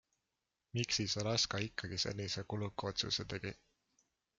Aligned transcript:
Miks 0.77 0.99
siis 1.01 1.13
Alaska 1.25 1.61
ikkagi 1.67 2.01
sellise 2.07 2.47
kuluka 2.55 2.93
otsuse 2.93 3.31
tegi? 3.37 3.57